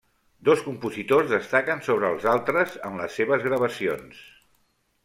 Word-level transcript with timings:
Dos 0.47 0.63
compositors 0.69 1.29
destaquen 1.35 1.83
sobre 1.89 2.11
els 2.15 2.27
altres 2.33 2.75
en 2.91 2.99
les 3.03 3.21
seves 3.21 3.47
gravacions: 3.51 4.27